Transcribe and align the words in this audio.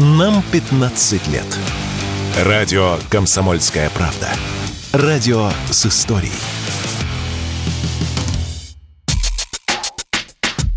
Нам 0.00 0.44
15 0.52 1.26
лет. 1.26 1.58
Радио 2.44 2.98
«Комсомольская 3.10 3.90
правда». 3.90 4.28
Радио 4.92 5.50
с 5.72 5.86
историей. 5.86 6.30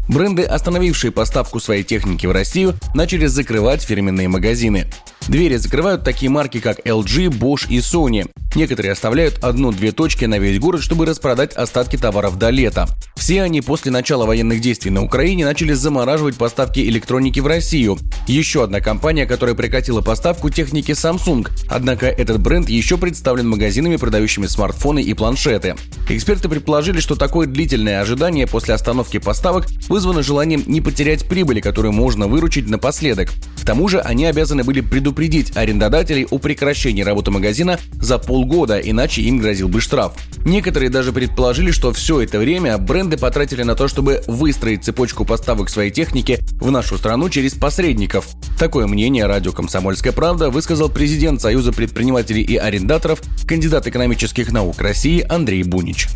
Бренды, 0.08 0.42
остановившие 0.42 1.12
поставку 1.12 1.60
своей 1.60 1.84
техники 1.84 2.26
в 2.26 2.32
Россию, 2.32 2.74
начали 2.96 3.28
закрывать 3.28 3.84
фирменные 3.84 4.28
магазины. 4.28 4.88
Двери 5.28 5.58
закрывают 5.58 6.04
такие 6.04 6.32
марки, 6.32 6.60
как 6.60 6.80
LG, 6.80 7.28
Bosch 7.28 7.68
и 7.70 7.78
Sony. 7.78 8.28
Некоторые 8.56 8.92
оставляют 8.92 9.44
одну-две 9.44 9.92
точки 9.92 10.26
на 10.26 10.38
весь 10.38 10.60
город, 10.60 10.84
чтобы 10.84 11.06
распродать 11.06 11.54
остатки 11.54 11.96
товаров 11.96 12.38
до 12.38 12.50
лета. 12.50 12.88
Все 13.16 13.44
они 13.44 13.62
после 13.62 13.92
начала 13.92 14.26
военных 14.26 14.62
действий 14.62 14.92
на 14.92 15.04
Украине 15.04 15.46
начали 15.46 15.74
замораживать 15.74 16.36
поставки 16.36 16.80
электроники 16.80 17.40
в 17.40 17.48
Россию. 17.48 17.98
Еще 18.28 18.64
одна 18.64 18.82
компания, 18.82 19.26
которая 19.26 19.56
прекратила 19.56 20.02
поставку 20.02 20.50
техники 20.50 20.92
Samsung. 20.92 21.48
Однако 21.70 22.08
этот 22.08 22.42
бренд 22.42 22.68
еще 22.68 22.98
представлен 22.98 23.48
магазинами, 23.48 23.96
продающими 23.96 24.48
смартфоны 24.48 25.02
и 25.02 25.14
планшеты. 25.14 25.76
Эксперты 26.10 26.50
предположили, 26.50 27.00
что 27.00 27.16
такое 27.16 27.48
длительное 27.48 28.02
ожидание 28.02 28.48
после 28.48 28.74
остановки 28.74 29.20
поставок 29.20 29.68
вызвано 29.88 30.24
желанием 30.24 30.64
не 30.66 30.82
потерять 30.82 31.28
прибыли, 31.28 31.62
которую 31.62 31.94
можно 31.94 32.28
выручить 32.28 32.70
напоследок. 32.70 33.30
К 33.62 33.66
тому 33.66 33.88
же 33.88 34.00
они 34.00 34.26
обязаны 34.26 34.64
были 34.64 34.82
предупредить 34.82 35.56
арендодателей 35.56 36.26
о 36.26 36.40
прекращении 36.40 37.04
работы 37.04 37.30
магазина 37.30 37.80
за 37.94 38.18
полгода, 38.42 38.80
иначе 38.80 39.22
им 39.22 39.38
грозил 39.38 39.68
бы 39.68 39.82
штраф. 39.82 40.14
Некоторые 40.46 40.90
даже 40.90 41.12
предположили, 41.12 41.72
что 41.72 41.94
все 41.94 42.22
это 42.22 42.40
время 42.40 42.78
бренды 42.78 43.18
потратили 43.18 43.64
на 43.64 43.76
то, 43.76 43.88
чтобы 43.88 44.24
выстроить 44.28 44.84
цепочку 44.84 45.26
поставок 45.26 45.70
своей 45.70 45.92
техники 45.92 46.40
в 46.60 46.72
нашу 46.72 46.98
страну 46.98 47.30
через 47.30 47.54
посредников. 47.54 48.28
Такое 48.58 48.88
мнение 48.88 49.28
радио 49.28 49.52
«Комсомольская 49.52 50.14
правда» 50.14 50.50
высказал 50.50 50.90
президент 50.90 51.42
Союза 51.42 51.72
предпринимателей 51.72 52.42
и 52.42 52.56
арендаторов, 52.56 53.22
кандидат 53.48 53.86
экономических 53.88 54.52
наук 54.52 54.82
России 54.82 55.24
Андрей 55.30 55.64
Бунич. 55.64 56.08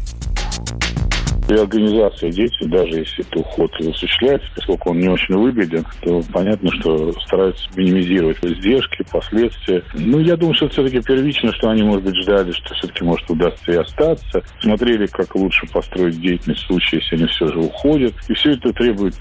Организации 1.48 2.32
действий, 2.32 2.68
даже 2.68 3.00
если 3.00 3.26
это 3.26 3.40
уход 3.40 3.72
осуществляется, 3.80 4.48
поскольку 4.56 4.90
он 4.92 5.00
не 5.00 5.10
очень 5.10 5.36
выгоден, 5.36 5.86
то 6.02 6.22
понятно, 6.34 6.72
что 6.80 7.12
стараются 7.22 7.68
минимизировать 7.76 8.38
издержки, 8.42 9.06
последствия. 9.12 9.84
Ну, 9.94 10.20
я 10.20 10.36
думаю, 10.36 10.56
что 10.56 10.70
все-таки 10.70 11.02
первично, 11.02 11.54
что 11.54 11.70
они, 11.70 11.84
может 11.84 12.04
быть, 12.04 12.16
ждали, 12.18 12.52
что 12.52 12.74
все-таки, 12.74 13.04
может, 13.04 13.30
удастся 13.30 13.72
и 13.72 13.76
остаться. 13.76 14.44
Смотрели, 14.60 15.06
как 15.08 15.36
лучше 15.36 15.68
построить 15.72 16.20
деятельность 16.20 16.64
в 16.64 16.68
случае, 16.68 17.02
если 17.02 17.16
они 17.16 17.28
все 17.28 17.48
же 17.48 17.60
уходят. 17.60 18.14
И 18.28 18.34
все 18.34 18.52
это 18.52 18.74
требует, 18.74 19.16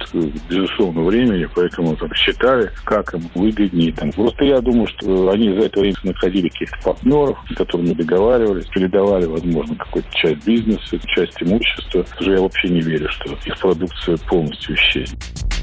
безусловно, 0.48 1.02
времени, 1.02 1.48
поэтому 1.54 1.96
там, 1.96 2.12
считали, 2.14 2.70
как 2.84 3.14
им 3.14 3.22
выгоднее. 3.34 3.92
Там. 3.92 4.10
Просто 4.12 4.44
я 4.44 4.60
думаю, 4.60 4.86
что 4.86 5.30
они 5.30 5.52
за 5.52 5.66
это 5.66 5.80
время 5.80 5.96
находили 6.02 6.48
каких-то 6.48 6.78
партнеров, 6.84 7.38
с 7.50 7.54
которыми 7.54 7.92
договаривались, 7.92 8.66
передавали, 8.66 9.26
возможно, 9.26 9.76
какую-то 9.76 10.08
часть 10.14 10.46
бизнеса, 10.46 10.98
часть 11.06 11.42
имущества 11.42 12.04
уже 12.20 12.32
я 12.32 12.40
вообще 12.40 12.68
не 12.68 12.80
верю, 12.80 13.08
что 13.10 13.36
их 13.44 13.58
продукция 13.58 14.16
полностью 14.16 14.74
исчезнет. 14.76 15.18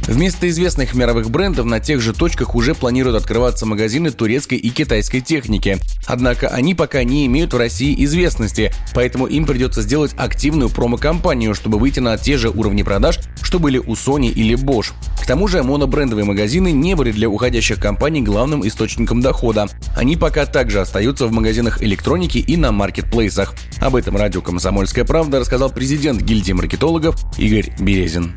Вместо 0.08 0.50
известных 0.50 0.96
мировых 0.96 1.30
брендов 1.30 1.66
на 1.66 1.80
тех 1.80 2.02
же 2.02 2.14
точках 2.14 2.56
уже 2.56 2.74
планируют 2.74 3.22
открываться 3.22 3.66
магазины 3.66 4.12
турецкой 4.12 4.58
и 4.58 4.70
китайской 4.70 5.22
техники. 5.22 5.78
Однако 6.08 6.48
они 6.48 6.74
пока 6.74 7.04
не 7.04 7.28
имеют 7.28 7.54
в 7.54 7.58
России 7.58 8.04
известности, 8.04 8.74
поэтому 8.96 9.28
им 9.28 9.46
придется 9.46 9.84
сделать 9.84 10.14
активную 10.18 10.70
промо-компанию, 10.70 11.54
чтобы 11.54 11.78
выйти 11.78 12.00
на 12.00 12.18
те 12.18 12.38
же 12.38 12.50
уровни 12.50 12.82
продаж, 12.82 13.20
что 13.44 13.60
были 13.60 13.78
у 13.78 13.94
Sony 13.94 14.30
или 14.30 14.56
Bosch. 14.56 14.92
Тому 15.32 15.48
же 15.48 15.64
монобрендовые 15.64 16.26
магазины 16.26 16.74
не 16.74 16.94
были 16.94 17.14
для 17.14 17.30
уходящих 17.30 17.80
компаний 17.80 18.22
главным 18.22 18.68
источником 18.68 19.22
дохода. 19.22 19.70
Они 19.96 20.18
пока 20.18 20.46
также 20.46 20.82
остаются 20.82 21.26
в 21.26 21.32
магазинах 21.32 21.82
электроники 21.82 22.38
и 22.38 22.58
на 22.58 22.74
маркетплейсах. 22.74 23.54
Об 23.80 23.96
этом 23.96 24.18
радио 24.18 24.42
«Комсомольская 24.42 25.06
правда» 25.06 25.40
рассказал 25.40 25.70
президент 25.72 26.22
гильдии 26.22 26.52
маркетологов 26.52 27.16
Игорь 27.38 27.72
Березин. 27.80 28.36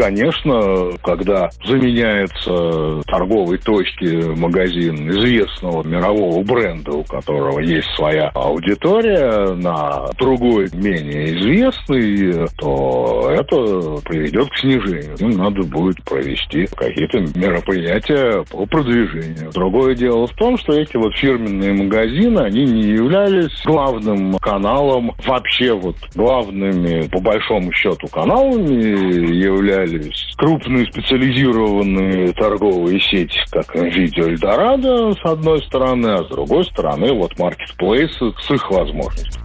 Конечно, 0.00 0.92
когда 1.02 1.50
заменяется 1.62 3.02
торговой 3.06 3.58
точки 3.58 4.34
магазин 4.34 5.10
известного 5.10 5.86
мирового 5.86 6.42
бренда, 6.42 6.92
у 6.92 7.04
которого 7.04 7.60
есть 7.60 7.88
своя 7.96 8.30
аудитория, 8.30 9.54
на 9.56 10.06
другой, 10.18 10.68
менее 10.72 11.38
известный, 11.38 12.48
то 12.58 13.30
это 13.30 14.00
приведет 14.08 14.48
к 14.48 14.56
снижению. 14.56 15.16
Им 15.18 15.32
надо 15.32 15.64
будет 15.64 16.02
провести 16.04 16.66
какие-то 16.74 17.18
мероприятия 17.38 18.42
по 18.50 18.64
продвижению. 18.64 19.50
Другое 19.52 19.94
дело 19.94 20.26
в 20.26 20.32
том, 20.36 20.56
что 20.56 20.72
эти 20.72 20.96
вот 20.96 21.14
фирменные 21.16 21.74
магазины, 21.74 22.38
они 22.38 22.64
не 22.64 22.92
являлись 22.92 23.52
главным 23.66 24.38
каналом, 24.38 25.12
вообще 25.26 25.74
вот 25.74 25.96
главными, 26.14 27.06
по 27.08 27.20
большому 27.20 27.70
счету, 27.72 28.08
каналами 28.08 29.34
являлись 29.34 29.89
являлись 29.90 30.34
крупные 30.36 30.86
специализированные 30.86 32.32
торговые 32.32 33.00
сети, 33.00 33.38
как 33.50 33.74
Видео 33.74 34.28
Эльдорадо, 34.28 35.12
с 35.12 35.24
одной 35.24 35.62
стороны, 35.64 36.06
а 36.08 36.24
с 36.24 36.28
другой 36.28 36.64
стороны, 36.64 37.12
вот 37.12 37.38
маркетплейсы 37.38 38.32
с 38.46 38.50
их 38.50 38.70
возможностями. 38.70 39.40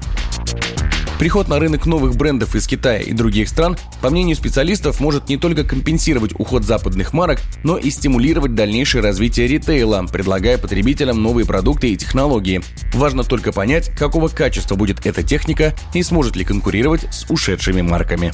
Приход 1.17 1.47
на 1.47 1.59
рынок 1.59 1.85
новых 1.85 2.17
брендов 2.17 2.55
из 2.55 2.67
Китая 2.67 2.99
и 2.99 3.13
других 3.13 3.47
стран, 3.47 3.77
по 4.01 4.09
мнению 4.09 4.35
специалистов, 4.35 4.99
может 4.99 5.29
не 5.29 5.37
только 5.37 5.63
компенсировать 5.63 6.33
уход 6.37 6.63
западных 6.65 7.13
марок, 7.13 7.39
но 7.63 7.77
и 7.77 7.89
стимулировать 7.89 8.53
дальнейшее 8.53 9.01
развитие 9.01 9.47
ритейла, 9.47 10.05
предлагая 10.11 10.57
потребителям 10.57 11.23
новые 11.23 11.45
продукты 11.45 11.89
и 11.91 11.95
технологии. 11.95 12.61
Важно 12.93 13.23
только 13.23 13.53
понять, 13.53 13.91
какого 13.97 14.27
качества 14.27 14.75
будет 14.75 15.05
эта 15.05 15.23
техника 15.23 15.73
и 15.93 16.03
сможет 16.03 16.35
ли 16.35 16.43
конкурировать 16.43 17.07
с 17.13 17.29
ушедшими 17.29 17.81
марками. 17.81 18.33